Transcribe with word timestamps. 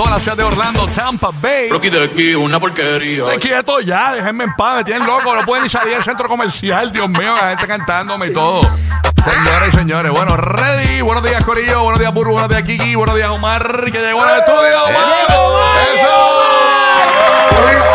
toda 0.00 0.12
la 0.12 0.20
ciudad 0.20 0.36
de 0.38 0.44
Orlando, 0.44 0.86
Tampa 0.86 1.28
Bay. 1.42 1.68
Rocky 1.68 1.90
de 1.90 2.04
aquí, 2.04 2.34
una 2.34 2.58
porquería. 2.58 3.24
Estoy 3.24 3.38
quieto 3.38 3.80
ya, 3.80 4.14
déjenme 4.14 4.44
en 4.44 4.54
paz, 4.54 4.76
me 4.76 4.84
tienen 4.84 5.06
loco, 5.06 5.34
no 5.34 5.44
pueden 5.44 5.64
ni 5.64 5.68
salir 5.68 5.92
del 5.92 6.02
centro 6.02 6.26
comercial, 6.26 6.90
Dios 6.90 7.06
mío, 7.10 7.34
la 7.36 7.50
gente 7.50 7.66
cantándome 7.66 8.28
y 8.28 8.32
todo. 8.32 8.62
Señoras 8.62 9.68
y 9.68 9.76
señores, 9.76 10.10
bueno, 10.10 10.38
ready. 10.38 11.02
Buenos 11.02 11.22
días, 11.22 11.44
Corillo. 11.44 11.82
Buenos 11.82 12.00
días, 12.00 12.14
Burbu. 12.14 12.32
Buenos 12.32 12.48
días, 12.48 12.62
Kiki. 12.62 12.94
Buenos 12.94 13.14
días, 13.14 13.28
Omar, 13.28 13.84
que 13.92 13.98
llegó 13.98 14.22
al 14.22 14.38
estudio. 14.38 14.84
¡Omar! 14.86 15.74
¡Eso! 15.94 17.89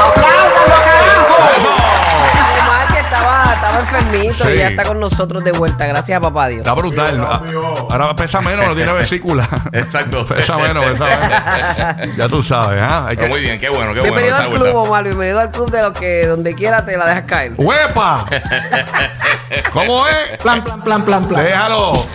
Sí. 4.15 4.49
y 4.53 4.57
ya 4.57 4.67
está 4.69 4.83
con 4.83 4.99
nosotros 4.99 5.43
de 5.43 5.51
vuelta. 5.51 5.85
Gracias 5.85 6.17
a 6.17 6.21
papá 6.21 6.47
Dios. 6.47 6.59
Está 6.59 6.73
brutal. 6.73 7.19
Ah, 7.21 7.41
Ahora 7.89 8.15
pesa 8.15 8.41
menos, 8.41 8.67
no 8.67 8.75
tiene 8.75 8.93
vesícula. 8.93 9.47
Exacto. 9.71 10.25
Pesa 10.35 10.57
menos, 10.57 10.85
pesa 10.85 11.05
menos. 11.05 12.15
Ya 12.17 12.27
tú 12.27 12.41
sabes, 12.43 12.81
¿ah? 12.81 13.09
Que... 13.17 13.27
muy 13.27 13.41
bien, 13.41 13.59
qué 13.59 13.69
bueno, 13.69 13.93
qué 13.93 13.99
bueno. 13.99 14.15
Bienvenido 14.15 14.37
al 14.37 14.49
club. 14.49 14.75
Omar. 14.75 15.03
Bienvenido 15.03 15.39
al 15.39 15.49
club 15.49 15.69
de 15.71 15.81
los 15.81 15.93
que 15.93 16.27
donde 16.27 16.55
quiera 16.55 16.85
te 16.85 16.97
la 16.97 17.07
dejas 17.07 17.23
caer. 17.23 17.53
¡Huepa! 17.57 18.25
¿Cómo 19.73 20.07
es? 20.07 20.37
Plan, 20.41 20.63
plan, 20.63 20.81
plan, 20.81 21.03
plan, 21.05 21.27
plan. 21.27 21.43
Déjalo. 21.43 22.05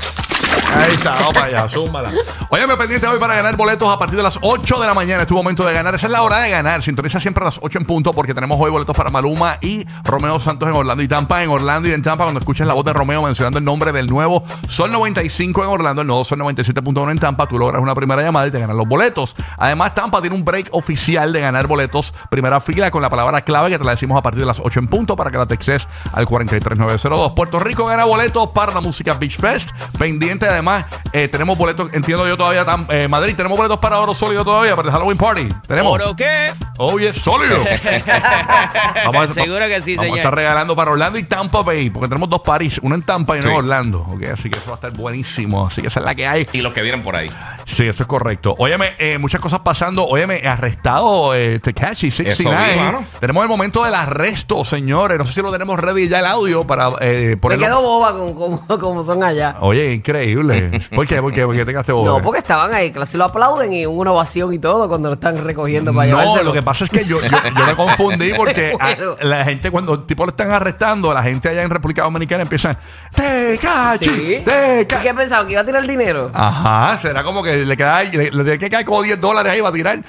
Ahí 0.73 0.93
está, 0.93 1.15
vamos 1.15 1.35
para 1.35 1.47
allá, 1.47 1.69
zúmbala. 1.69 2.13
Oye, 2.49 2.67
me 2.67 2.77
pendiente 2.77 3.07
hoy 3.07 3.19
para 3.19 3.35
ganar 3.35 3.57
boletos 3.57 3.89
a 3.89 3.99
partir 3.99 4.17
de 4.17 4.23
las 4.23 4.39
8 4.41 4.81
de 4.81 4.87
la 4.87 4.95
mañana. 4.95 5.23
Es 5.23 5.29
tu 5.29 5.35
momento 5.35 5.65
de 5.67 5.73
ganar. 5.73 5.95
Esa 5.95 6.07
es 6.07 6.13
la 6.13 6.23
hora 6.23 6.39
de 6.39 6.51
ganar. 6.51 6.83
Sintoniza 6.83 7.21
siempre 7.21 7.43
a 7.43 7.47
las 7.47 7.59
8 7.61 7.79
en 7.79 7.85
punto 7.85 8.13
porque 8.13 8.35
tenemos 8.35 8.59
hoy 8.61 8.71
boletos 8.71 8.97
para 8.97 9.11
Maluma 9.11 9.59
y 9.61 9.85
Romeo 10.05 10.39
Santos 10.39 10.69
en 10.69 10.75
Orlando 10.75 11.03
y 11.03 11.09
Tampa. 11.09 11.43
En 11.43 11.51
Orlando 11.51 11.89
y 11.89 11.93
en 11.93 12.03
Tampa, 12.03 12.25
cuando 12.25 12.41
escuches 12.41 12.67
la 12.67 12.75
voz 12.75 12.85
de 12.85 12.93
Romeo 12.93 13.23
mencionando 13.23 13.59
el 13.59 13.65
nombre 13.65 13.93
del 13.93 14.07
nuevo 14.07 14.45
Sol 14.69 14.91
95 14.93 15.63
en 15.63 15.69
Orlando, 15.69 16.03
el 16.03 16.09
nuevo 16.09 16.25
Sol 16.25 16.39
97.1 16.39 17.11
en 17.11 17.19
Tampa, 17.19 17.47
tú 17.47 17.59
logras 17.59 17.83
una 17.83 17.95
primera 17.95 18.23
llamada 18.23 18.47
y 18.47 18.51
te 18.51 18.61
ganan 18.61 18.77
los 18.77 18.87
boletos. 18.87 19.35
Además, 19.59 19.95
Tampa 19.95 20.21
tiene 20.21 20.37
un 20.37 20.45
break 20.45 20.69
oficial 20.73 21.33
de 21.33 21.41
ganar 21.41 21.67
boletos 21.67 22.15
primera 22.31 22.61
fila 22.61 22.91
con 22.91 23.03
la 23.03 23.11
palabra 23.11 23.43
clave 23.43 23.71
que 23.71 23.79
te 23.79 23.85
la 23.85 23.93
decimos 23.93 24.19
a 24.19 24.23
partir 24.23 24.41
de 24.41 24.47
las 24.47 24.61
8 24.61 24.81
en 24.81 24.87
punto 24.89 25.17
para 25.17 25.31
que 25.31 25.39
la 25.39 25.47
textes 25.47 25.89
al 26.13 26.27
43902. 26.27 27.33
Puerto 27.33 27.59
Rico 27.59 27.87
gana 27.87 28.05
boletos 28.05 28.49
para 28.49 28.73
la 28.73 28.81
música 28.81 29.15
Beach 29.15 29.39
Fest. 29.39 29.71
Pendiente, 29.99 30.47
además, 30.61 30.85
eh, 31.13 31.29
tenemos 31.29 31.57
boletos, 31.59 31.93
entiendo 31.93 32.27
yo 32.29 32.37
todavía, 32.37 32.65
tam- 32.65 32.87
eh, 32.91 33.09
Madrid, 33.09 33.35
tenemos 33.37 33.57
boletos 33.59 33.79
para 33.79 33.99
Oro 33.99 34.15
Sólido 34.15 34.45
todavía, 34.45 34.77
para 34.77 34.89
el 34.89 34.93
Halloween 34.93 35.19
Party. 35.19 35.49
Tenemos. 35.67 35.93
¿Oro 35.93 36.15
qué? 36.17 36.53
Oye, 36.79 37.13
sólido. 37.13 37.57
Vamos 39.07 39.31
a- 39.31 39.35
Seguro 39.35 39.67
que 39.69 39.83
sí, 39.83 39.97
Vamos 39.97 40.05
señor. 40.07 40.19
a 40.19 40.21
estar 40.23 40.35
regalando 40.35 40.77
para 40.77 40.91
Orlando 40.91 41.19
y 41.19 41.23
Tampa 41.25 41.63
Bay, 41.63 41.91
porque 41.91 42.09
tenemos 42.09 42.29
dos 42.29 42.41
París, 42.41 42.79
uno 42.83 42.95
en 42.95 43.03
Tampa 43.03 43.37
y 43.37 43.41
uno 43.41 43.49
Sí. 43.49 43.53
en 43.55 43.59
Orlando. 43.59 44.01
Ok, 44.11 44.23
así 44.33 44.51
que 44.51 44.59
eso 44.59 44.67
va 44.69 44.73
a 44.73 44.77
estar 44.77 44.93
buenísimo. 44.93 45.67
Así 45.67 45.81
que 45.83 45.89
esa 45.89 46.01
es 46.01 46.07
la 46.07 46.15
que 46.15 46.27
hay. 46.27 46.47
Y 46.53 46.61
los 46.61 46.73
que 46.73 46.83
vienen 46.83 47.03
por 47.03 47.17
ahí. 47.17 47.31
Sí, 47.65 47.87
eso 47.89 48.03
es 48.03 48.07
correcto. 48.07 48.55
Óyeme, 48.59 48.93
eh, 48.99 49.19
muchas 49.19 49.41
cosas 49.41 49.61
pasando. 49.61 50.07
Óyeme, 50.07 50.43
arrestado 50.47 51.35
eh, 51.35 51.59
Tekashi 51.61 52.11
69. 52.11 52.73
vi, 52.73 52.79
mano. 52.81 53.05
tenemos 53.21 53.43
el 53.43 53.49
momento 53.49 53.85
del 53.85 53.95
arresto, 53.95 54.65
señores. 54.65 55.19
No 55.19 55.27
sé 55.27 55.33
si 55.35 55.43
lo 55.43 55.53
tenemos 55.53 55.79
ready 55.79 56.09
ya 56.09 56.19
el 56.21 56.27
audio 56.27 56.67
para 56.67 56.89
eh, 57.01 57.27
Me 57.31 57.37
ponerlo. 57.37 57.65
quedo 57.67 57.83
boba 57.83 58.13
con 58.13 58.35
como, 58.35 58.67
como 58.81 59.03
son 59.05 59.23
allá. 59.23 59.57
Oye, 59.61 59.93
increíble. 59.95 60.50
¿Por 60.95 61.07
qué? 61.07 61.21
¿Por 61.21 61.33
qué? 61.33 61.45
¿Por 61.47 61.55
qué 61.57 61.65
te 61.65 61.71
quedaste 61.73 61.93
bobo? 61.93 62.07
No, 62.07 62.23
porque 62.23 62.39
estaban 62.39 62.73
ahí, 62.75 62.91
casi 62.91 63.17
lo 63.17 63.25
aplauden 63.25 63.73
y 63.73 63.87
una 63.87 64.13
ovación 64.13 64.53
y 64.55 64.59
todo 64.59 64.89
cuando 64.89 65.09
lo 65.09 65.15
están 65.15 65.37
recogiendo 65.45 65.93
para 65.95 66.11
No, 66.11 66.19
llevárselo. 66.21 66.45
lo 66.45 66.53
que 66.53 66.63
pasa 66.63 66.85
es 66.85 66.91
que 66.91 67.05
yo, 67.05 67.21
yo, 67.21 67.29
yo 67.59 67.67
me 67.67 67.75
confundí 67.77 68.33
porque 68.37 68.75
a- 68.79 68.95
Bueno. 68.97 69.17
la 69.21 69.45
gente, 69.45 69.71
cuando 69.71 69.95
el 69.95 70.07
tipo 70.07 70.25
lo 70.25 70.31
están 70.31 70.51
arrestando, 70.51 71.13
la 71.15 71.23
gente 71.23 71.49
allá 71.49 71.63
en 71.63 71.71
República 71.71 72.03
Dominicana 72.03 72.43
empieza, 72.43 72.77
Tekachi, 73.15 74.05
¿Sí? 74.05 74.43
Teca-". 74.45 74.99
¿Y 75.01 75.03
qué 75.03 75.15
pensaban? 75.15 75.47
¿Que 75.47 75.53
iba 75.53 75.63
a 75.63 75.65
tirar 75.65 75.83
el 75.83 75.89
dinero? 75.89 76.31
Ajá, 76.35 76.99
será 76.99 77.23
como 77.23 77.43
que 77.43 77.65
le 77.65 77.77
queda 77.77 78.03
le, 78.05 78.31
le 78.31 78.43
tiene 78.45 78.59
que 78.59 78.71
caer 78.71 78.85
como 78.85 79.03
10 79.03 79.21
dólares 79.21 79.53
ahí 79.53 79.61
va 79.61 79.69
a 79.69 79.73
tirar. 79.73 80.03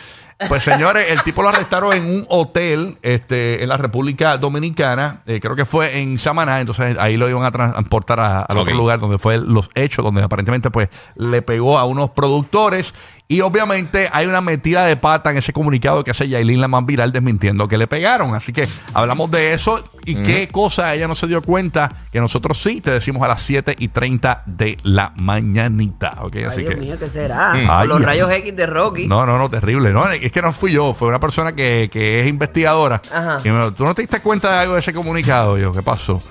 Pues 0.48 0.64
señores, 0.64 1.06
el 1.10 1.22
tipo 1.24 1.42
lo 1.44 1.50
arrestaron 1.50 1.94
en 1.94 2.06
un 2.06 2.26
hotel 2.30 2.98
este, 3.02 3.62
en 3.64 3.70
la 3.70 3.78
República 3.78 4.38
Dominicana, 4.38 5.22
eh, 5.26 5.40
creo 5.40 5.56
que 5.56 5.66
fue 5.66 6.00
en 6.00 6.18
Samaná, 6.18 6.60
entonces 6.62 6.98
ahí 7.00 7.16
lo 7.18 7.30
iban 7.30 7.44
a 7.44 7.52
transportar 7.52 8.20
a- 8.20 8.42
al 8.42 8.58
otro 8.58 8.74
lugar 8.74 9.00
donde 9.00 9.18
fue 9.18 9.38
los 9.38 9.70
hechos, 9.76 10.04
donde 10.04 10.24
aparentemente 10.24 10.72
pues 10.72 10.90
le 11.16 11.42
pegó 11.42 11.78
a 11.78 11.86
unos 11.86 12.10
productores 12.12 12.94
y 13.32 13.40
obviamente 13.40 14.10
hay 14.12 14.28
una 14.28 14.42
metida 14.42 14.86
de 14.86 14.98
pata 14.98 15.32
en 15.32 15.38
ese 15.38 15.54
comunicado 15.54 16.04
que 16.04 16.12
hace 16.12 16.28
Yailin 16.28 16.60
la 16.60 16.68
más 16.68 16.86
viral 16.86 17.14
desmintiendo 17.14 17.66
que 17.70 17.78
le 17.78 17.88
pegaron, 17.88 18.36
así 18.36 18.52
que 18.52 18.68
hablamos 18.94 19.32
de 19.32 19.54
eso 19.54 19.82
y 20.04 20.16
qué 20.16 20.50
cosa 20.50 20.94
ella 20.94 21.08
no 21.08 21.16
se 21.16 21.28
dio 21.28 21.42
cuenta 21.42 21.88
que 22.12 22.20
nosotros 22.20 22.62
sí 22.62 22.82
te 22.82 22.92
decimos 22.92 23.24
a 23.24 23.30
las 23.30 23.42
7 23.44 23.78
y 23.80 23.88
30 23.88 24.44
de 24.48 24.78
la 24.84 25.14
mañanita, 25.16 26.18
¿ok? 26.24 26.36
Ay, 26.36 26.42
Dios 26.42 26.56
que... 26.56 26.76
mío, 26.76 26.96
¿qué 27.00 27.10
será? 27.10 27.54
Mm. 27.54 27.68
Ay, 27.70 27.88
los 27.88 28.00
ay. 28.00 28.04
rayos 28.04 28.32
X 28.32 28.54
de 28.54 28.66
Rocky. 28.66 29.08
No, 29.08 29.26
no, 29.26 29.38
no, 29.38 29.50
terrible. 29.50 29.94
No, 29.94 30.10
es 30.10 30.30
que 30.30 30.42
no 30.42 30.52
fui 30.52 30.74
yo, 30.74 30.94
fue 30.94 31.08
una 31.08 31.22
persona 31.22 31.56
que, 31.56 31.90
que 31.90 32.20
es 32.20 32.28
investigadora. 32.28 33.02
Ajá. 33.14 33.38
Y 33.46 33.50
me 33.50 33.60
dijo, 33.60 33.72
¿tú 33.72 33.86
no 33.86 33.96
te 33.96 34.02
diste 34.02 34.20
cuenta 34.20 34.52
de 34.52 34.58
algo 34.58 34.74
de 34.74 34.82
ese 34.82 34.92
comunicado? 34.92 35.58
Y 35.58 35.62
yo, 35.62 35.72
¿qué 35.72 35.82
pasó? 35.82 36.22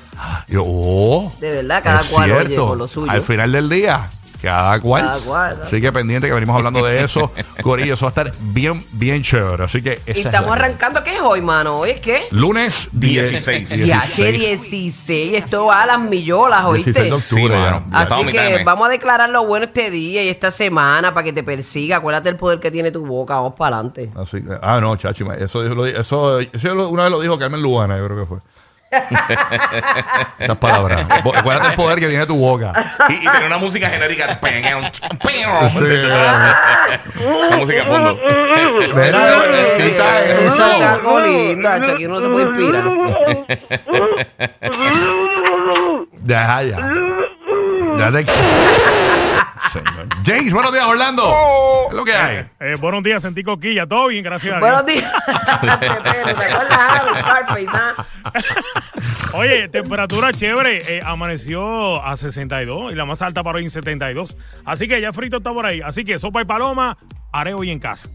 Y 0.49 0.53
yo, 0.53 0.65
oh. 0.67 1.33
De 1.41 1.51
verdad, 1.51 1.83
cada 1.83 2.03
cual, 2.03 2.31
oye, 2.31 2.57
con 2.57 2.77
lo 2.77 2.87
suyo. 2.87 3.11
Al 3.11 3.23
final 3.23 3.53
del 3.53 3.71
día, 3.71 4.07
cada 4.43 4.81
cual. 4.81 5.03
Cada 5.05 5.19
cual, 5.21 5.59
¿no? 5.59 5.65
Así 5.65 5.81
que 5.81 5.93
pendiente 5.93 6.27
que 6.29 6.35
venimos 6.35 6.57
hablando 6.57 6.85
de 6.85 7.05
eso. 7.05 7.33
Corillo, 7.63 7.95
eso 7.95 8.05
va 8.05 8.09
a 8.09 8.11
estar 8.11 8.31
bien, 8.41 8.83
bien 8.93 9.23
chévere. 9.23 9.65
Así 9.65 9.83
que 9.83 9.95
esa 9.95 10.03
Y 10.07 10.21
es 10.21 10.27
estamos 10.27 10.51
arrancando, 10.53 11.03
¿qué 11.05 11.15
es 11.15 11.21
hoy, 11.21 11.41
mano? 11.41 11.79
¿Hoy 11.79 11.91
es 11.91 12.01
qué? 12.01 12.23
Lunes 12.31 12.89
16. 12.93 13.69
16. 13.69 13.87
Ya, 13.87 14.03
che, 14.11 14.33
16. 14.33 15.35
Esto 15.35 15.67
va 15.67 15.83
a 15.83 15.87
las 15.87 16.01
millolas, 16.01 16.65
¿oíste? 16.65 16.93
16 17.03 17.11
de 17.11 17.17
octubre, 17.17 17.55
Sí, 17.55 17.63
ya. 17.65 17.71
mano. 17.71 17.87
Ya 17.91 17.99
Así 17.99 18.27
que 18.27 18.65
vamos 18.65 18.87
a 18.87 18.91
declarar 18.91 19.31
lo 19.31 19.45
bueno 19.47 19.67
este 19.67 19.91
día 19.91 20.23
y 20.25 20.29
esta 20.29 20.51
semana 20.51 21.13
para 21.15 21.25
que 21.25 21.33
te 21.33 21.43
persiga. 21.43 21.97
Acuérdate 21.99 22.29
el 22.29 22.37
poder 22.37 22.61
que 22.61 22.71
tiene 22.71 22.91
tu 22.91 23.05
boca. 23.07 23.35
Vamos 23.37 23.55
para 23.55 23.77
adelante. 23.77 24.11
Así 24.17 24.43
que- 24.43 24.59
ah, 24.63 24.81
no, 24.81 24.97
chachi, 24.97 25.25
eso, 25.39 25.65
eso, 25.65 25.87
eso, 25.87 26.41
eso 26.41 26.89
una 26.89 27.05
vez 27.05 27.13
lo 27.13 27.21
dijo 27.21 27.39
Carmen 27.39 27.63
Lubana, 27.63 27.99
yo 27.99 28.07
creo 28.07 28.21
que 28.21 28.27
fue. 28.27 28.39
Esas 30.39 30.57
palabras. 30.57 31.07
Acuérdate 31.11 31.69
el 31.69 31.75
poder 31.75 32.01
que 32.01 32.09
tiene 32.09 32.27
tu 32.27 32.37
boca. 32.37 32.73
Y, 33.09 33.13
y 33.15 33.19
tiene 33.21 33.47
una 33.47 33.59
música 33.59 33.89
genérica. 33.89 34.39
Sí. 34.41 35.87
La 37.51 37.57
música 37.57 37.79
de 37.81 37.85
fondo. 37.87 38.19
Mira, 38.95 39.29
Eh, 39.47 39.75
quita 39.91 40.21
eso 40.25 40.67
es 40.73 40.81
algo 40.83 41.21
lindo. 41.21 41.69
Aquí 41.69 42.07
uno 42.07 42.15
no 42.17 42.21
se 42.21 42.29
puede 42.29 42.47
inspirar. 42.47 42.85
Deja 46.21 46.63
ya. 46.63 46.93
Ya 47.97 48.13
te- 48.13 48.27
Señor. 49.73 50.07
James, 50.25 50.53
buenos 50.53 50.73
días, 50.73 50.85
Orlando. 50.85 51.23
¿Qué 51.25 51.95
es 51.95 51.97
lo 51.97 52.05
que 52.05 52.13
hay? 52.13 52.47
Eh, 52.61 52.75
buenos 52.81 53.03
días, 53.03 53.23
sentí 53.23 53.43
coquilla. 53.43 53.87
Todo 53.87 54.09
bien, 54.09 54.25
gracias 54.25 54.55
a 54.55 54.59
Buenos 54.61 54.87
días. 54.87 55.05
Oye, 59.35 59.69
temperatura 59.69 60.33
chévere. 60.33 60.79
eh, 60.89 61.01
amaneció 61.05 62.05
a 62.05 62.17
62 62.17 62.93
y 62.93 62.95
la 62.95 63.05
más 63.05 63.23
alta 63.23 63.43
para 63.43 63.59
hoy 63.59 63.65
en 63.65 63.71
72. 63.71 64.37
Así 64.65 64.89
que 64.89 65.01
ya 65.01 65.13
frito 65.13 65.39
está 65.39 65.53
por 65.53 65.67
ahí. 65.67 65.81
Así 65.85 66.05
que 66.05 66.19
sopa 66.19 66.43
y 66.43 66.45
paloma, 66.45 66.99
haré 67.33 67.55
hoy 67.55 67.71
en 67.71 67.79
casa. 67.79 68.09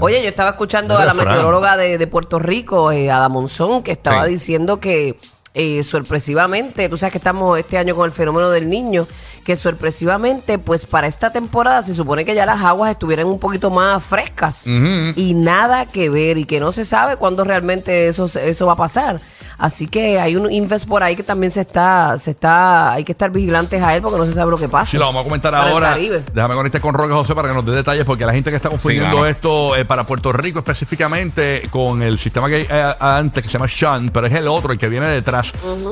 Oye, 0.00 0.22
yo 0.22 0.28
estaba 0.28 0.50
escuchando 0.50 0.96
a 0.96 1.04
la 1.04 1.12
meteoróloga 1.12 1.76
de, 1.76 1.98
de 1.98 2.06
Puerto 2.06 2.38
Rico, 2.38 2.90
eh, 2.92 3.10
Ada 3.10 3.28
Monzón, 3.28 3.82
que 3.82 3.92
estaba 3.92 4.24
Sí. 4.24 4.30
diciendo 4.32 4.80
que 4.80 5.18
eh, 5.54 5.82
sorpresivamente, 5.84 6.88
tú 6.88 6.96
sabes 6.96 7.12
que 7.12 7.18
estamos 7.18 7.58
este 7.58 7.78
año 7.78 7.94
con 7.94 8.06
el 8.06 8.12
fenómeno 8.12 8.50
del 8.50 8.68
niño, 8.68 9.06
que 9.44 9.56
sorpresivamente, 9.56 10.58
pues 10.58 10.86
para 10.86 11.06
esta 11.06 11.30
temporada 11.30 11.82
se 11.82 11.94
supone 11.94 12.24
que 12.24 12.34
ya 12.34 12.46
las 12.46 12.60
aguas 12.62 12.90
estuvieran 12.92 13.26
un 13.26 13.38
poquito 13.38 13.70
más 13.70 14.02
frescas 14.02 14.66
y 14.66 15.34
nada 15.34 15.86
que 15.86 16.08
ver 16.10 16.38
y 16.38 16.44
que 16.44 16.60
no 16.60 16.72
se 16.72 16.84
sabe 16.84 17.16
cuándo 17.16 17.44
realmente 17.44 18.08
eso, 18.08 18.26
se- 18.26 18.48
eso 18.48 18.66
va 18.66 18.72
a 18.72 18.76
pasar. 18.76 19.16
Así 19.56 19.86
que 19.86 20.18
hay 20.18 20.34
un 20.34 20.50
invest 20.50 20.88
por 20.88 21.04
ahí 21.04 21.14
que 21.14 21.22
también 21.22 21.50
se 21.52 21.60
está, 21.60 22.18
se 22.18 22.32
está, 22.32 22.92
hay 22.92 23.04
que 23.04 23.12
estar 23.12 23.30
vigilantes 23.30 23.80
a 23.80 23.94
él 23.94 24.02
porque 24.02 24.18
no 24.18 24.26
se 24.26 24.34
sabe 24.34 24.50
lo 24.50 24.56
que 24.58 24.68
pasa. 24.68 24.90
Sí, 24.90 24.98
lo 24.98 25.04
vamos 25.06 25.20
a 25.20 25.24
comentar 25.24 25.54
ahora. 25.54 25.96
Déjame 26.34 26.54
conectar 26.56 26.80
con 26.80 26.92
Roque 26.94 27.12
José 27.12 27.34
para 27.36 27.48
que 27.48 27.54
nos 27.54 27.64
dé 27.64 27.70
detalles, 27.72 28.04
porque 28.04 28.26
la 28.26 28.32
gente 28.32 28.50
que 28.50 28.56
está 28.56 28.68
confundiendo 28.70 29.10
claro. 29.18 29.26
esto 29.26 29.76
eh, 29.76 29.84
para 29.84 30.04
Puerto 30.04 30.32
Rico 30.32 30.58
específicamente 30.58 31.68
con 31.70 32.02
el 32.02 32.18
sistema 32.18 32.48
que 32.48 32.54
hay 32.56 32.66
eh, 32.68 32.94
antes 32.98 33.42
que 33.44 33.48
se 33.48 33.52
llama 33.52 33.68
Sean, 33.68 34.10
pero 34.10 34.26
es 34.26 34.34
el 34.34 34.48
otro, 34.48 34.72
el 34.72 34.78
que 34.78 34.88
viene 34.88 35.06
detrás. 35.06 35.43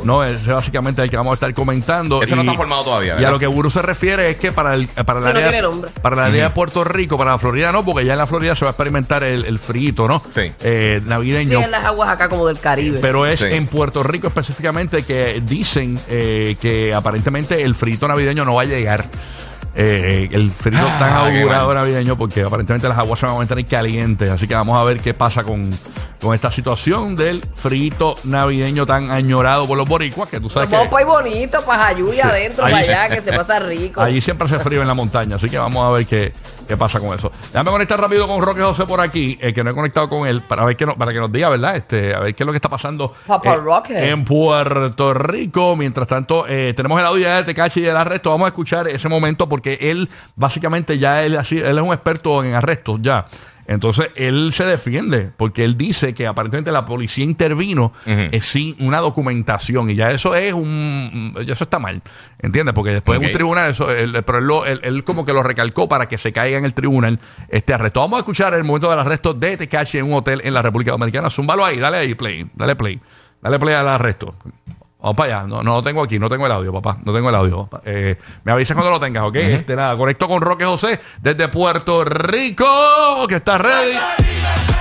No, 0.05 0.25
ese 0.25 0.35
es 0.35 0.47
básicamente 0.47 1.03
el 1.03 1.11
que 1.11 1.17
vamos 1.17 1.33
a 1.33 1.35
estar 1.35 1.53
comentando. 1.55 2.23
Ese 2.23 2.35
no 2.37 2.43
está 2.43 2.55
formado 2.55 2.85
todavía, 2.85 3.21
Y 3.21 3.25
a 3.25 3.31
lo 3.31 3.39
que 3.39 3.47
Guru 3.47 3.71
se 3.71 3.83
refiere 3.83 4.31
es 4.31 4.37
que 4.37 4.53
para 4.53 4.75
el 4.75 4.87
para 4.89 5.21
Sí, 5.21 5.25
no 5.33 5.49
área, 5.49 5.71
para 6.03 6.17
la 6.17 6.25
área 6.27 6.45
de 6.45 6.51
Puerto 6.51 6.85
Rico, 6.85 7.17
para 7.19 7.33
la 7.33 7.39
Florida 7.39 7.73
no, 7.73 7.85
porque 7.85 8.05
ya 8.05 8.13
en 8.13 8.19
la 8.19 8.27
Florida 8.27 8.55
se 8.55 8.65
va 8.65 8.71
a 8.71 8.73
experimentar 8.73 9.23
el, 9.23 9.45
el 9.45 9.59
frito, 9.59 10.09
¿no? 10.09 10.23
Sí. 10.31 10.53
Eh, 10.61 11.01
Sí, 11.03 11.09
navideño. 11.09 11.61
en 11.61 11.71
las 11.71 11.85
aguas 11.85 12.09
acá 12.11 12.29
como 12.29 12.47
del 12.47 12.59
Caribe. 12.61 12.99
Pero 13.01 13.27
es 13.27 13.41
Sí. 13.41 13.47
en 13.51 13.67
Puerto 13.67 14.03
Rico 14.03 14.29
específicamente 14.29 15.03
que 15.05 15.43
dicen 15.45 15.99
eh, 16.09 16.57
que 16.61 16.95
aparentemente 16.95 17.63
el 17.63 17.75
frito 17.75 18.07
navideño 18.09 18.45
no 18.45 18.55
va 18.55 18.63
a 18.63 18.67
llegar. 18.67 19.05
Eh, 19.75 20.29
el 20.33 20.51
frito 20.51 20.83
Ah, 20.87 20.99
tan 20.99 21.13
augurado 21.15 21.73
navideño 21.73 22.19
porque 22.19 22.43
aparentemente 22.43 22.89
las 22.89 22.99
aguas 22.99 23.19
se 23.21 23.27
van 23.27 23.37
a 23.37 23.39
mantener 23.39 23.65
calientes. 23.67 24.31
Así 24.31 24.47
que 24.47 24.55
vamos 24.55 24.79
a 24.79 24.85
ver 24.85 25.01
qué 25.01 25.15
pasa 25.15 25.45
con, 25.45 25.71
con 26.23 26.35
esta 26.35 26.51
situación 26.53 27.17
del 27.17 27.43
frito 27.55 28.15
navideño 28.25 28.87
tan 28.87 29.11
añorado 29.11 29.67
por 29.67 29.77
los 29.77 29.89
boricuas, 29.89 30.29
que 30.29 30.39
tú 30.41 30.49
sabes 30.49 30.69
que 30.71 30.77
vamos 30.77 30.95
ahí 30.95 31.05
bonito, 31.05 31.61
para 31.63 31.83
Jayuya 31.87 32.29
adentro, 32.29 32.65
Ahí- 32.65 32.73
para 32.73 32.85
allá, 32.85 33.09
que 33.15 33.21
se 33.21 33.33
pasa 33.37 33.59
rico. 33.59 34.01
allí 34.01 34.21
siempre 34.21 34.47
hace 34.47 34.61
frío 34.61 34.81
en 34.83 34.87
la 34.89 34.95
montaña, 34.95 35.35
así 35.37 35.51
que 35.51 35.59
vamos 35.59 35.85
a 35.85 35.91
ver 35.91 36.07
qué, 36.07 36.33
qué 36.69 36.77
pasa 36.77 37.01
con 37.01 37.13
eso. 37.19 37.33
Déjame 37.53 37.71
conectar 37.73 38.01
rápido 38.01 38.29
con 38.29 38.41
Roque 38.41 38.61
José 38.63 38.87
por 38.87 39.01
aquí, 39.01 39.37
eh, 39.41 39.53
que 39.53 39.65
no 39.65 39.71
he 39.71 39.75
conectado 39.75 40.09
con 40.09 40.27
él, 40.29 40.43
para 40.43 40.65
ver 40.65 40.77
que 40.77 40.87
no- 40.87 40.97
para 40.97 41.13
que 41.13 41.19
nos 41.19 41.33
diga, 41.33 41.49
¿verdad? 41.49 41.75
Este, 41.75 42.15
a 42.15 42.21
ver 42.21 42.35
qué 42.37 42.45
es 42.45 42.47
lo 42.47 42.53
que 42.53 42.59
está 42.59 42.69
pasando 42.69 43.13
Papa 43.27 43.55
eh, 43.55 43.57
Roque. 43.57 44.09
en 44.11 44.25
Puerto 44.25 45.15
Rico. 45.15 45.75
Mientras 45.75 46.07
tanto, 46.07 46.47
eh, 46.49 46.73
tenemos 46.77 47.01
el 47.01 47.07
audio 47.07 47.29
de 47.35 47.43
Tecachi 47.43 47.81
y 47.81 47.83
del 47.83 47.97
arresto. 47.97 48.31
Vamos 48.31 48.45
a 48.45 48.49
escuchar 48.49 48.87
ese 48.87 49.09
momento 49.09 49.49
porque 49.49 49.77
él, 49.81 50.09
básicamente, 50.37 50.99
ya 50.99 51.25
él, 51.25 51.37
así, 51.37 51.59
él 51.59 51.77
es 51.79 51.83
un 51.85 51.93
experto 51.93 52.45
en 52.45 52.55
arrestos 52.55 53.01
ya. 53.03 53.27
Entonces, 53.67 54.11
él 54.17 54.53
se 54.55 54.65
defiende 54.65 55.31
porque 55.37 55.65
él 55.65 55.77
dice 55.79 56.15
que 56.15 56.27
aparentemente 56.27 56.73
la 56.73 56.85
policía 56.85 57.25
intervino 57.25 57.93
eh, 58.07 58.41
sin 58.43 58.75
una 58.81 58.99
documentación 58.99 59.89
y 59.91 59.95
ya 59.95 60.11
eso 60.11 60.35
es 60.35 60.53
un... 60.53 61.35
ya 61.47 61.53
eso 61.53 61.65
está 61.65 61.79
mal, 61.79 62.03
¿entiendes? 62.41 62.75
Porque 62.75 62.91
después 62.91 63.19
en 63.19 63.25
Ok. 63.25 63.29
un 63.29 63.33
tribunal, 63.33 63.71
eso, 63.71 63.91
él, 63.91 64.13
pero 64.25 64.39
él, 64.39 64.45
lo- 64.45 64.67
él- 64.67 64.81
él 64.83 65.05
como 65.05 65.25
que 65.25 65.33
lo 65.33 65.43
recalcó 65.43 65.89
para 65.89 66.07
que 66.09 66.19
se 66.19 66.33
caiga 66.33 66.59
en 66.59 66.65
el 66.65 66.75
tribunal 66.75 67.21
este 67.49 67.73
arresto. 67.73 68.01
Vamos 68.01 68.17
a 68.17 68.21
escuchar 68.21 68.53
el 68.55 68.65
momento 68.65 68.91
del 68.91 68.99
arresto 68.99 69.33
de 69.35 69.57
Tecachi 69.57 69.99
en 69.99 70.07
un 70.07 70.15
hotel 70.15 70.41
en 70.45 70.55
la 70.55 70.63
República 70.63 70.91
Dominicana. 70.91 71.31
Zúmbalo 71.31 71.65
ahí, 71.65 71.79
dale 71.79 71.99
ahí 71.99 72.15
play, 72.15 72.51
dale 72.55 72.75
play. 72.77 73.01
Dale 73.41 73.59
play 73.59 73.75
al 73.75 73.89
arresto. 73.89 74.35
Vamos 75.03 75.17
para 75.17 75.39
allá. 75.41 75.47
No, 75.49 75.63
no 75.63 75.75
lo 75.75 75.83
tengo 75.83 76.03
aquí, 76.03 76.19
no 76.19 76.29
tengo 76.31 76.47
el 76.47 76.53
audio, 76.53 76.73
papá. 76.73 76.99
No 77.05 77.13
tengo 77.13 77.29
el 77.29 77.35
audio. 77.35 77.69
Eh, 77.85 78.17
me 78.45 78.53
avisas 78.53 78.75
cuando 78.77 78.91
lo 78.93 79.01
tengas, 79.01 79.25
¿ok? 79.25 79.35
Este, 79.37 79.75
nada, 79.75 79.97
conecto 79.97 80.29
con 80.29 80.41
Roque 80.41 80.65
José 80.65 81.01
desde 81.21 81.49
Puerto 81.49 82.05
Rico, 82.05 83.27
que 83.29 83.35
está 83.37 83.59
ready. 83.59 83.99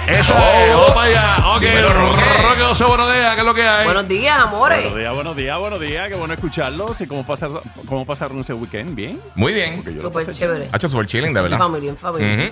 Eso 0.08 0.34
es, 0.34 0.74
vamos 0.74 0.92
para 0.92 1.08
allá. 1.08 1.56
Ok, 1.56 1.62
Dímelo, 1.62 1.88
Roque. 1.94 2.20
Roque 2.44 2.62
José, 2.62 2.84
buenos 2.86 3.14
días, 3.14 3.34
¿qué 3.34 3.40
es 3.40 3.46
lo 3.46 3.54
que 3.54 3.64
hay? 3.68 3.86
Buenos 3.86 4.08
días, 4.08 4.40
amores. 4.40 4.78
Buenos 4.92 4.98
días, 5.00 5.14
buenos 5.14 5.36
días, 5.36 5.60
buenos 5.60 5.80
días. 5.80 6.10
Qué 6.10 6.16
bueno 6.16 6.34
escucharlos. 6.34 7.02
¿Y 7.02 7.08
cómo 7.08 7.26
pasaron, 7.26 7.62
cómo 7.88 8.06
pasaron 8.06 8.40
ese 8.40 8.54
weekend? 8.54 8.94
¿Bien? 8.94 9.20
Muy 9.36 9.54
bien. 9.54 9.84
Súper 10.00 10.32
chévere. 10.34 10.68
Ha 10.72 10.78
hecho 10.78 10.90
super 10.90 11.06
chilling, 11.08 11.34
de 11.34 11.40
En 11.40 11.44
verdad. 11.46 11.58
familia, 11.58 11.90
en 11.92 11.98
familia. 11.98 12.52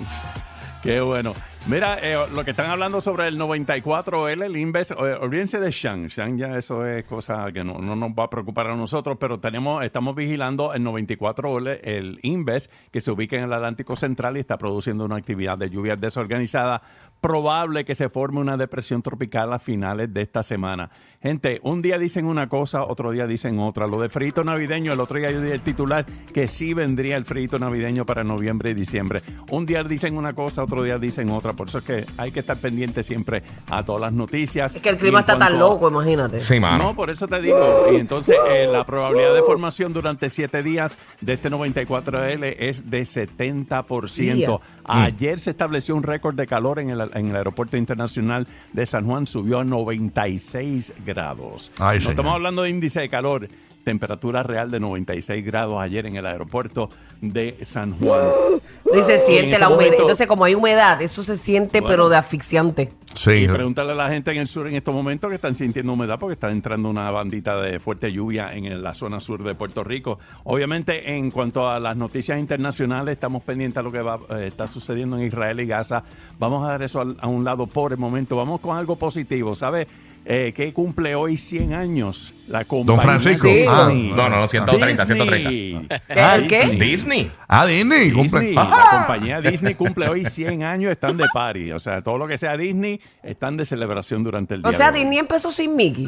Qué 0.81 1.01
bueno. 1.01 1.33
Mira, 1.67 1.99
eh, 2.01 2.17
lo 2.33 2.43
que 2.43 2.51
están 2.51 2.71
hablando 2.71 2.99
sobre 2.99 3.27
el 3.27 3.37
94L, 3.37 4.43
el 4.43 4.57
Inves, 4.57 4.91
eh, 4.91 4.95
olvídense 4.95 5.59
de 5.59 5.69
Shang. 5.69 6.07
Shang 6.07 6.37
ya 6.37 6.57
eso 6.57 6.85
es 6.85 7.03
cosa 7.05 7.51
que 7.51 7.63
no, 7.63 7.77
no 7.79 7.95
nos 7.95 8.11
va 8.11 8.23
a 8.23 8.29
preocupar 8.29 8.67
a 8.67 8.75
nosotros, 8.75 9.17
pero 9.19 9.39
tenemos, 9.39 9.83
estamos 9.83 10.15
vigilando 10.15 10.73
el 10.73 10.83
94L, 10.83 11.79
el 11.83 12.19
Inves, 12.23 12.71
que 12.91 13.01
se 13.01 13.11
ubica 13.11 13.35
en 13.35 13.43
el 13.43 13.53
Atlántico 13.53 13.95
Central 13.95 14.37
y 14.37 14.39
está 14.39 14.57
produciendo 14.57 15.05
una 15.05 15.17
actividad 15.17 15.57
de 15.57 15.69
lluvia 15.69 15.95
desorganizada. 15.95 16.81
Probable 17.21 17.83
que 17.83 17.95
se 17.95 18.07
forme 18.07 18.39
una 18.39 18.55
depresión 18.55 19.01
tropical 19.01 19.51
a 19.51 19.59
finales 19.59 20.11
de 20.13 20.21
esta 20.21 20.41
semana. 20.41 20.89
Gente, 21.21 21.59
un 21.63 21.81
día 21.81 21.99
dicen 21.99 22.25
una 22.25 22.47
cosa, 22.47 22.83
otro 22.85 23.11
día 23.11 23.27
dicen 23.27 23.59
otra. 23.59 23.87
Lo 23.87 23.99
de 23.99 24.07
frito 24.07 24.45
navideño, 24.45 24.93
el 24.93 25.01
otro 25.01 25.19
día 25.19 25.29
yo 25.29 25.41
di 25.41 25.51
el 25.51 25.59
titular 25.59 26.05
que 26.33 26.47
sí 26.47 26.73
vendría 26.73 27.17
el 27.17 27.25
frito 27.25 27.59
navideño 27.59 28.05
para 28.05 28.23
noviembre 28.23 28.69
y 28.69 28.73
diciembre. 28.73 29.21
Un 29.51 29.65
día 29.65 29.83
dicen 29.83 30.15
una 30.15 30.31
cosa, 30.31 30.63
otro 30.63 30.81
día 30.81 30.97
dicen 30.97 31.29
otra. 31.29 31.48
Por 31.53 31.67
eso 31.67 31.79
es 31.79 31.83
que 31.83 32.05
hay 32.17 32.31
que 32.31 32.39
estar 32.41 32.57
pendiente 32.57 33.03
siempre 33.03 33.43
a 33.69 33.83
todas 33.83 34.01
las 34.01 34.13
noticias. 34.13 34.75
Es 34.75 34.81
que 34.81 34.89
el 34.89 34.97
clima 34.97 35.21
está 35.21 35.37
tan 35.37 35.57
cuanto 35.57 35.69
loco, 35.69 35.89
imagínate. 35.89 36.41
Sí, 36.41 36.59
mano. 36.59 36.85
no, 36.85 36.95
por 36.95 37.09
eso 37.09 37.27
te 37.27 37.41
digo. 37.41 37.87
Y 37.91 37.95
entonces 37.97 38.35
eh, 38.49 38.67
la 38.71 38.85
probabilidad 38.85 39.33
de 39.33 39.43
formación 39.43 39.93
durante 39.93 40.29
siete 40.29 40.63
días 40.63 40.97
de 41.21 41.33
este 41.33 41.49
94L 41.49 42.55
es 42.59 42.89
de 42.89 43.01
70%. 43.01 44.59
Ayer 44.85 45.39
se 45.39 45.51
estableció 45.51 45.95
un 45.95 46.03
récord 46.03 46.35
de 46.35 46.47
calor 46.47 46.79
en 46.79 46.89
el, 46.89 47.01
en 47.13 47.29
el 47.29 47.35
aeropuerto 47.35 47.77
internacional 47.77 48.47
de 48.73 48.85
San 48.85 49.05
Juan, 49.05 49.27
subió 49.27 49.59
a 49.59 49.63
96 49.63 50.93
grados. 51.05 51.71
Ay, 51.77 51.97
no 51.97 52.01
señor. 52.01 52.11
estamos 52.11 52.33
hablando 52.33 52.63
de 52.63 52.69
índice 52.69 52.99
de 52.99 53.09
calor, 53.09 53.47
temperatura 53.83 54.43
real 54.43 54.69
de 54.71 54.79
96 54.79 55.45
grados 55.45 55.81
ayer 55.81 56.05
en 56.05 56.15
el 56.15 56.25
aeropuerto 56.25 56.89
de 57.21 57.57
San 57.61 57.97
Juan. 57.99 58.21
Y 58.91 59.01
se 59.01 59.13
En 59.13 59.19
siente 59.19 59.45
este 59.51 59.59
la 59.59 59.67
humedad. 59.67 59.81
momento- 59.85 60.01
Entonces, 60.01 60.27
como 60.27 60.45
hay 60.45 60.55
humedad, 60.55 60.99
eso 61.01 61.21
se 61.21 61.35
siente, 61.35 61.79
Bueno. 61.81 61.91
pero 61.91 62.09
de 62.09 62.17
asfixiante. 62.17 62.91
Sí. 63.13 63.31
Y 63.31 63.47
preguntarle 63.47 63.91
a 63.91 63.95
la 63.95 64.09
gente 64.09 64.31
en 64.31 64.37
el 64.37 64.47
sur 64.47 64.67
en 64.67 64.75
estos 64.75 64.93
momentos 64.93 65.29
que 65.29 65.35
están 65.35 65.53
sintiendo 65.55 65.93
humedad 65.93 66.17
porque 66.19 66.33
está 66.33 66.49
entrando 66.49 66.89
una 66.89 67.09
bandita 67.11 67.59
de 67.61 67.79
fuerte 67.79 68.11
lluvia 68.11 68.53
en 68.53 68.81
la 68.81 68.93
zona 68.93 69.19
sur 69.19 69.43
de 69.43 69.53
Puerto 69.55 69.83
Rico. 69.83 70.19
Obviamente, 70.43 71.15
en 71.17 71.29
cuanto 71.29 71.69
a 71.69 71.79
las 71.79 71.97
noticias 71.97 72.39
internacionales, 72.39 73.13
estamos 73.13 73.43
pendientes 73.43 73.77
a 73.77 73.81
lo 73.81 73.91
que 73.91 74.01
va, 74.01 74.19
eh, 74.29 74.45
está 74.47 74.67
sucediendo 74.67 75.17
en 75.17 75.23
Israel 75.23 75.59
y 75.59 75.65
Gaza. 75.67 76.03
Vamos 76.39 76.65
a 76.67 76.71
dar 76.71 76.83
eso 76.83 77.01
a, 77.19 77.27
un 77.27 77.43
lado 77.43 77.67
por 77.67 77.91
el 77.91 77.97
momento. 77.99 78.35
Vamos 78.35 78.59
con 78.61 78.75
algo 78.77 78.95
positivo, 78.95 79.55
¿sabe? 79.55 79.87
Eh, 80.25 80.53
que 80.55 80.71
cumple 80.73 81.15
hoy 81.15 81.37
100 81.37 81.73
años 81.73 82.35
la 82.47 82.63
compañía 82.63 83.01
Francisco. 83.01 83.47
Sí. 83.47 83.65
Ah, 83.67 83.87
Disney. 83.87 84.11
No, 84.11 84.29
no, 84.29 84.47
130, 84.47 85.03
Disney. 85.05 85.17
130. 85.17 86.01
¿Qué? 86.07 86.35
¿El 86.35 86.47
qué? 86.47 86.67
Disney. 86.85 87.31
Ah, 87.47 87.65
Disney, 87.65 88.11
cumple. 88.11 88.39
Disney, 88.41 88.55
Ah, 88.57 88.89
la 88.91 88.97
compañía 89.07 89.41
Disney 89.41 89.73
cumple 89.73 90.07
hoy 90.07 90.25
100 90.25 90.61
años, 90.63 90.91
están 90.91 91.17
de 91.17 91.25
party. 91.33 91.71
O 91.71 91.79
sea, 91.79 92.03
todo 92.03 92.17
lo 92.19 92.27
que 92.27 92.37
sea 92.37 92.55
Disney 92.57 93.01
están 93.23 93.57
de 93.57 93.65
celebración 93.65 94.23
durante 94.23 94.53
el 94.55 94.61
día. 94.61 94.69
O 94.69 94.73
sea. 94.73 94.91
Disney 94.91 95.17
empezó 95.17 95.49
sin 95.49 95.75
Mickey. 95.75 96.07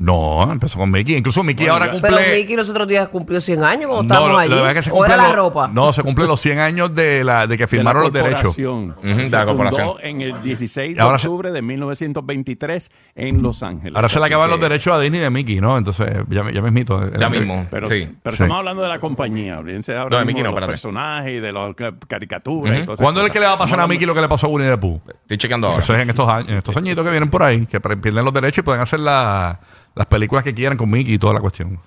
No, 0.00 0.50
empezó 0.50 0.78
con 0.78 0.90
Mickey. 0.92 1.16
Incluso 1.16 1.42
Mickey 1.42 1.66
Bueno, 1.66 1.72
ahora 1.74 1.86
ya- 1.86 1.92
cumple. 1.92 2.10
Pero 2.16 2.36
Mickey 2.38 2.54
los 2.56 2.70
otros 2.70 2.86
días 2.86 3.08
cumplió 3.08 3.40
100 3.40 3.64
años 3.64 3.88
cuando 3.88 3.96
No, 3.96 4.02
estábamos 4.02 4.30
lo, 4.30 4.38
allí. 4.38 4.48
lo 4.50 4.56
que 4.56 4.60
pasa 4.62 4.70
es 4.70 4.76
que 4.78 4.82
se 4.84 4.90
¿O 4.96 5.04
era 5.04 5.14
cumple 5.14 5.16
la 5.16 5.28
los- 5.28 5.36
ropa? 5.36 5.68
No, 5.72 5.92
se 5.92 6.02
cumplen 6.04 6.28
los 6.28 6.40
100 6.40 6.58
años 6.60 6.94
de 6.94 7.24
la 7.24 7.46
de 7.48 7.56
que 7.56 7.64
de 7.64 7.66
firmaron 7.66 8.02
la 8.02 8.06
los 8.08 8.12
derechos. 8.12 8.54
corporación. 8.56 8.90
Ujú, 8.90 9.06
de 9.06 9.14
Se 9.26 9.36
la 9.36 9.44
fundó 9.44 9.46
corporación. 9.46 9.96
en 10.02 10.20
el 10.22 10.42
16 10.42 10.96
de 10.96 11.02
Ahora 11.02 11.18
se- 11.18 11.26
octubre 11.26 11.50
de 11.50 11.62
1923 11.62 12.90
en 13.16 13.42
Los 13.42 13.62
Ángeles. 13.64 13.96
Ahora 13.96 14.08
se 14.08 14.18
le 14.20 14.24
Así 14.26 14.32
acaban 14.34 14.48
que- 14.48 14.50
los 14.56 14.60
derechos 14.60 14.94
a 14.94 15.00
Disney 15.00 15.20
de 15.20 15.30
Mickey, 15.30 15.60
¿no? 15.60 15.76
Entonces, 15.76 16.06
ya, 16.28 16.50
ya 16.50 16.62
mismito. 16.62 17.10
Ya 17.18 17.28
mismo. 17.28 17.66
Pero, 17.70 17.88
sí. 17.88 18.08
pero 18.22 18.36
Sí. 18.36 18.42
estamos 18.44 18.58
hablando 18.58 18.82
de 18.82 18.88
la 18.88 18.98
compañía. 19.00 19.58
Olvídense 19.58 19.96
ahora 19.96 20.10
No, 20.10 20.18
de 20.18 20.24
mismo 20.24 20.38
Mickey 20.38 20.42
no, 20.44 20.48
de 20.50 20.60
los 20.60 20.68
espérate. 20.68 20.72
personajes 20.72 21.32
y 21.32 21.40
de 21.40 21.52
las 21.52 21.74
ca- 21.74 21.94
caricaturas. 22.06 22.72
y 22.72 22.76
Ujú. 22.78 22.84
todas 22.86 22.98
esas 23.00 23.04
¿Cuándo 23.04 23.24
es 23.26 23.30
que 23.32 23.40
le 23.40 23.46
va 23.46 23.52
a 23.54 23.58
pasar 23.58 23.80
a 23.80 23.82
Estamos 23.82 23.90
Mickey 23.90 24.06
lo 24.06 24.14
que 24.14 24.20
le 24.20 24.28
pasó 24.28 24.46
a 24.46 24.50
Winnie 24.50 24.70
the 24.70 24.78
Pooh? 24.78 25.00
Estoy 25.22 25.38
chequeando 25.38 25.66
ahora. 25.68 25.82
Eso 25.82 25.94
es 25.94 26.00
en 26.00 26.10
estos 26.10 26.28
años, 26.28 26.48
en 26.50 26.58
estos 26.58 26.76
añitos 26.76 27.04
que 27.04 27.10
vienen 27.10 27.30
por 27.30 27.42
ahí, 27.42 27.66
que 27.66 27.80
pre- 27.80 27.96
pierden 27.96 28.24
los 28.24 28.32
derechos 28.32 28.58
y 28.58 28.62
pueden 28.62 28.80
hacer 28.80 29.00
la- 29.00 29.58
las 29.98 30.06
películas 30.06 30.44
que 30.44 30.54
quieran 30.54 30.78
con 30.78 30.88
Mickey 30.88 31.14
y 31.14 31.18
toda 31.18 31.34
la 31.34 31.40
cuestión. 31.40 31.78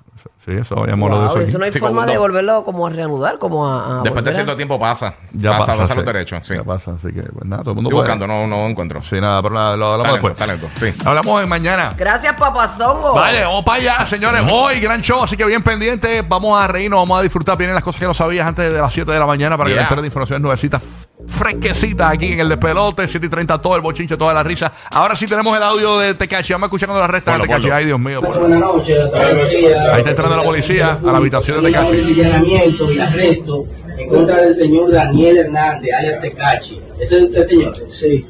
Sí, 0.46 0.52
eso 0.52 0.78
habíamos 0.80 1.08
hablado 1.08 1.28
Wow, 1.30 1.38
de 1.38 1.44
eso. 1.44 1.50
eso 1.50 1.58
no 1.60 1.66
hay 1.66 1.72
Sí, 1.72 1.80
forma 1.80 2.06
de 2.06 2.18
volverlo 2.18 2.64
como 2.64 2.86
a 2.86 2.90
reanudar, 2.90 3.38
como 3.40 3.66
a, 3.68 4.00
a 4.00 4.04
Después 4.04 4.24
de 4.26 4.34
cierto 4.34 4.56
tiempo 4.56 4.80
pasa. 4.80 5.16
Ya 5.34 5.52
pasa, 5.52 5.66
pasa, 5.68 5.82
pasa 5.84 5.96
los 5.96 6.04
sí. 6.04 6.06
derechos. 6.12 6.46
Sí. 6.48 6.56
Ya 6.56 6.64
pasa, 6.64 6.92
así 6.96 7.08
que, 7.14 7.22
pues 7.22 7.46
nada, 7.48 7.62
todo 7.64 7.72
el 7.72 7.76
mundo 7.76 7.90
Estoy 7.90 8.04
puede. 8.06 8.18
buscando, 8.18 8.28
no, 8.28 8.48
no 8.48 8.68
encuentro. 8.68 9.02
Sí, 9.02 9.20
nada, 9.22 9.42
pero 9.42 9.54
nada, 9.56 9.78
lo 9.78 9.94
hablamos 9.94 10.20
Talento, 10.20 10.28
después. 10.28 10.70
talento, 10.76 10.98
sí. 11.00 11.08
Hablamos 11.08 11.44
en 11.44 11.50
mañana. 11.50 11.94
Gracias, 11.98 12.36
papazongo. 12.36 13.14
Vale, 13.14 13.44
vamos 13.44 13.64
para 13.64 13.78
allá, 13.82 14.06
señores. 14.08 14.42
Hoy, 14.52 14.80
gran 14.80 15.02
show, 15.02 15.24
así 15.24 15.38
que 15.38 15.46
bien 15.46 15.62
pendiente. 15.64 16.24
Vamos 16.28 16.60
a 16.60 16.68
reírnos, 16.68 17.00
vamos 17.00 17.20
a 17.20 17.22
disfrutar 17.24 17.58
bien 17.58 17.74
las 17.74 17.84
cosas 17.84 18.00
que 18.02 18.08
no 18.08 18.14
sabías 18.14 18.46
antes 18.48 18.72
de 18.72 18.80
las 18.80 18.92
7 18.92 19.12
de 19.12 19.20
la 19.20 19.26
mañana 19.28 19.58
para 19.58 19.70
que 19.70 19.76
Yeah. 19.76 19.84
te 19.84 19.86
enteres 19.86 20.02
de 20.04 20.08
informaciones 20.08 20.42
nuevecitas 20.42 20.82
fresquecitas 21.32 22.14
aquí 22.14 22.34
en 22.34 22.40
el 22.42 22.50
despelote. 22.50 23.08
7 23.08 23.26
y 23.26 23.30
30, 23.30 23.62
todo 23.62 23.76
el 23.76 23.82
bochinche, 23.82 24.18
toda 24.18 24.34
la 24.34 24.44
risa. 24.44 24.72
Ahora 24.92 25.16
sí 25.16 25.26
tenemos 25.26 25.56
el 25.56 25.64
audio 25.64 25.98
de 26.00 26.14
Tecachi. 26.14 26.54
Vamos 26.54 26.66
a 26.66 26.68
escuchar 26.68 26.88
cuando 26.90 27.02
la 27.02 27.08
resta 27.08 27.36
de 27.38 27.42
Tecachi. 27.44 27.70
Ay, 27.70 27.86
Dios 27.86 28.00
mío. 28.00 28.22
por- 28.22 28.40
Buenas 28.40 28.60
noches. 28.60 28.98
Ahí 29.14 29.98
está 30.00 30.10
entrando 30.12 30.36
la 30.38 30.44
policía 30.44 31.00
a 31.02 31.12
la 31.12 31.18
habitación 31.18 31.62
de 31.62 31.68
Un 31.68 31.74
Tecachi. 31.74 32.22
allanamiento 32.22 32.92
y 32.92 33.00
arresto 33.00 33.66
en 33.98 34.10
contra 34.10 34.38
del 34.42 34.54
señor 34.54 34.92
Daniel 34.92 35.38
Hernández, 35.38 35.92
alias 35.94 36.22
Tecachi. 36.22 36.82
¿Ese 37.00 37.18
es 37.18 37.24
usted, 37.24 37.44
señor? 37.44 37.76
Sí. 37.90 38.26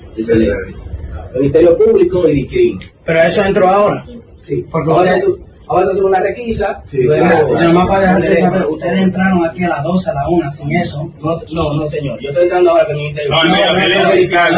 Ministerio 1.34 1.78
Público 1.78 2.28
y 2.28 2.34
DICRIM. 2.34 2.80
Pero 3.06 3.22
eso 3.22 3.44
entró 3.44 3.68
ahora. 3.70 4.06
Sí. 4.42 4.66
Porque 4.70 4.90
usted- 4.90 5.24
vamos 5.72 5.88
a 5.88 5.92
hacer 5.92 6.04
una 6.04 6.20
requisa. 6.20 6.84
Pero 6.92 7.04
Luego- 7.04 7.54
nada 7.60 7.74
más 7.74 7.88
para 7.88 8.02
dejarte 8.02 8.36
saber, 8.42 8.66
ustedes 8.66 9.00
entraron 9.00 9.46
aquí 9.46 9.64
a 9.64 9.70
las 9.70 9.84
12, 9.84 10.10
a 10.10 10.14
la 10.14 10.30
1, 10.30 10.52
sin 10.52 10.76
eso. 10.76 11.12
No, 11.22 11.42
no, 11.54 11.74
no, 11.74 11.88
señor. 11.88 12.20
Yo 12.20 12.30
estoy 12.30 12.44
entrando 12.44 12.72
ahora 12.72 12.86
con 12.86 12.96
el 12.96 13.02
Ministerio 13.02 13.32
No, 13.32 13.44
no, 13.44 13.50
no, 13.50 14.04
no, 14.04 14.10
fiscal. 14.12 14.54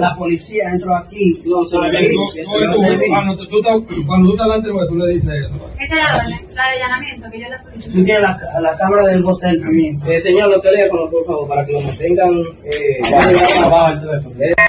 La, 0.00 0.14
policía 0.16 0.70
entró 0.72 0.96
aquí. 0.96 1.42
No, 1.44 1.64
señor. 1.64 1.86
Cuando 3.08 3.46
tú, 3.46 3.58
estás- 3.58 4.04
cuando 4.06 4.28
tú 4.28 4.32
estás 4.34 4.46
delante, 4.46 4.72
pues, 4.72 4.88
tú 4.88 4.96
le 4.96 5.06
dices 5.08 5.30
eso. 5.30 5.54
Esa 5.80 5.94
es 5.96 6.54
la 6.54 6.64
de 6.64 6.76
allanamiento 6.76 7.30
que 7.30 7.40
yo 7.40 7.48
la 7.48 7.62
solicité. 7.62 7.94
Tú 7.94 8.04
tienes 8.04 8.22
la, 8.22 8.76
cámara 8.76 9.02
del 9.04 9.24
hotel 9.24 9.60
también. 9.60 10.00
Eh, 10.06 10.20
señor, 10.20 10.48
los 10.48 10.62
teléfonos, 10.62 11.10
por 11.10 11.24
favor, 11.26 11.48
para 11.48 11.64
que 11.66 11.72
lo 11.72 11.80
mantengan. 11.80 12.42
Eh, 12.64 13.00
Abajo 13.64 13.92
el 13.92 14.00
teléfono. 14.00 14.68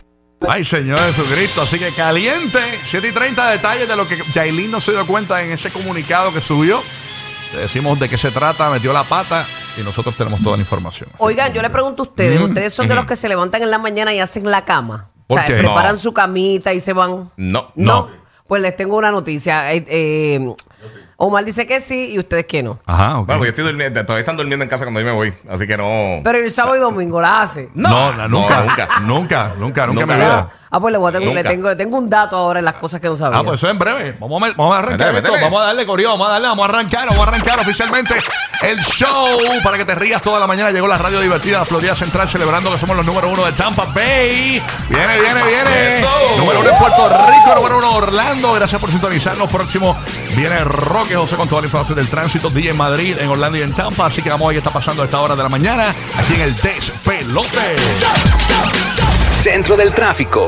Ay, 0.51 0.65
Señor 0.65 0.99
Jesucristo. 0.99 1.61
Así 1.61 1.77
que 1.77 1.91
caliente. 1.91 2.59
7 2.85 3.07
y 3.07 3.11
30 3.11 3.51
detalles 3.51 3.87
de 3.87 3.95
lo 3.95 4.07
que 4.07 4.15
Jailin 4.33 4.71
no 4.71 4.81
se 4.81 4.91
dio 4.93 5.05
cuenta 5.05 5.43
en 5.43 5.51
ese 5.51 5.69
comunicado 5.69 6.33
que 6.33 6.41
subió. 6.41 6.81
Le 7.53 7.59
decimos 7.61 7.99
de 7.99 8.09
qué 8.09 8.17
se 8.17 8.31
trata, 8.31 8.69
metió 8.71 8.91
la 8.91 9.03
pata 9.03 9.45
y 9.79 9.81
nosotros 9.83 10.15
tenemos 10.15 10.41
toda 10.41 10.57
la 10.57 10.61
información. 10.61 11.09
Oigan, 11.19 11.53
yo 11.53 11.61
le 11.61 11.69
pregunto 11.69 12.03
a 12.03 12.05
ustedes, 12.07 12.39
¿ustedes 12.41 12.73
son 12.73 12.87
de 12.87 12.95
los 12.95 13.05
que 13.05 13.15
se 13.15 13.29
levantan 13.29 13.61
en 13.61 13.69
la 13.71 13.77
mañana 13.77 14.13
y 14.13 14.19
hacen 14.19 14.49
la 14.49 14.65
cama? 14.65 15.11
¿Por 15.27 15.37
o 15.37 15.41
sea, 15.41 15.47
qué? 15.47 15.59
preparan 15.59 15.93
No. 15.93 15.99
su 15.99 16.13
camita 16.13 16.73
y 16.73 16.79
se 16.79 16.93
van. 16.93 17.31
No. 17.37 17.71
No. 17.73 17.73
No. 17.75 18.09
Pues 18.47 18.63
les 18.63 18.75
tengo 18.75 18.97
una 18.97 19.11
noticia. 19.11 19.71
Eh, 19.73 19.85
eh, 19.87 20.55
Omar 21.17 21.43
dice 21.43 21.67
que 21.67 21.79
sí 21.81 22.11
y 22.13 22.19
ustedes 22.19 22.45
que 22.45 22.63
no. 22.63 22.79
Ajá, 22.85 23.19
ok. 23.19 23.25
Bueno, 23.27 23.39
pues 23.39 23.47
yo 23.47 23.49
estoy 23.49 23.63
durmiendo, 23.65 24.01
todavía 24.05 24.21
están 24.21 24.37
durmiendo 24.37 24.63
en 24.63 24.69
casa 24.69 24.85
cuando 24.85 25.01
yo 25.01 25.05
me 25.05 25.11
voy, 25.11 25.33
así 25.49 25.67
que 25.67 25.75
no. 25.75 26.21
Pero 26.23 26.37
el 26.37 26.49
sábado 26.49 26.77
y 26.77 26.79
domingo 26.79 27.19
la 27.19 27.41
hace. 27.41 27.69
no, 27.73 28.13
la- 28.13 28.27
nunca, 28.29 28.63
no, 28.63 28.63
nunca, 28.63 28.87
nunca. 29.01 29.53
nunca, 29.57 29.87
nunca, 29.87 30.05
Nunca. 30.05 30.15
vida. 30.15 30.49
Ah, 30.71 30.79
pues 30.79 30.91
le, 30.91 30.97
voy 30.97 31.09
a 31.09 31.11
tener- 31.11 31.27
le 31.29 31.33
Nunca. 31.35 31.49
tengo, 31.49 31.69
le 31.69 31.75
tengo 31.75 31.97
un 31.97 32.09
dato 32.09 32.37
ahora 32.37 32.59
en 32.59 32.65
las 32.65 32.75
cosas 32.75 33.01
que 33.01 33.07
no 33.09 33.15
sabía. 33.15 33.39
Ah, 33.39 33.43
pues 33.43 33.59
eso 33.59 33.69
en 33.69 33.77
breve. 33.79 34.15
Vamos 34.19 34.41
a, 34.43 34.53
vamos 34.55 34.75
a 34.75 34.77
arrancar 34.77 35.07
Métele, 35.07 35.17
esto. 35.17 35.31
métele. 35.31 35.43
Vamos 35.43 35.61
a 35.61 35.65
darle 35.65 35.85
corrido, 35.85 36.11
vamos 36.11 36.27
a 36.27 36.31
darle, 36.31 36.47
vamos 36.47 36.65
a 36.65 36.69
arrancar, 36.69 37.07
vamos 37.09 37.25
a 37.27 37.29
arrancar 37.29 37.59
oficialmente 37.59 38.13
el 38.61 38.79
show 38.83 39.39
para 39.63 39.77
que 39.77 39.85
te 39.85 39.95
rías 39.95 40.21
toda 40.21 40.39
la 40.39 40.47
mañana. 40.47 40.71
Llegó 40.71 40.87
la 40.87 40.97
radio 40.97 41.19
divertida, 41.19 41.59
la 41.59 41.65
Florida 41.65 41.95
Central, 41.95 42.29
celebrando 42.29 42.71
que 42.71 42.77
somos 42.77 42.95
los 42.95 43.05
número 43.05 43.29
uno 43.29 43.45
de 43.45 43.53
Tampa 43.53 43.85
Bay. 43.93 44.61
Viene, 44.89 45.19
viene, 45.19 45.43
viene. 45.43 45.97
Eso. 45.99 46.09
Número 46.37 46.59
uno 46.59 46.69
en 46.69 46.77
Puerto 46.77 47.09
Rico, 47.09 47.55
número 47.55 47.77
uno 47.77 47.91
Orlando. 47.91 48.53
Gracias 48.53 48.79
por 48.79 48.89
sintonizarnos. 48.89 49.49
Próximo 49.49 49.97
viene 50.35 50.63
Roque 50.63 51.15
José 51.15 51.35
con 51.35 51.47
toda 51.47 51.61
la 51.61 51.67
información 51.67 51.97
del 51.97 52.09
tránsito. 52.09 52.49
DJ 52.49 52.71
en 52.71 52.77
Madrid, 52.77 53.17
en 53.19 53.29
Orlando 53.29 53.57
y 53.57 53.61
en 53.61 53.73
Tampa. 53.73 54.07
Así 54.07 54.21
que 54.21 54.29
vamos 54.29 54.45
a 54.45 54.47
ver 54.49 54.55
qué 54.55 54.59
está 54.59 54.71
pasando 54.71 55.01
a 55.03 55.05
esta 55.05 55.19
hora 55.21 55.35
de 55.35 55.43
la 55.43 55.49
mañana 55.49 55.89
aquí 56.17 56.35
en 56.35 56.41
el 56.41 56.55
Despelote. 56.55 57.75
Centro 59.33 59.77
del 59.77 59.93
tráfico. 59.93 60.37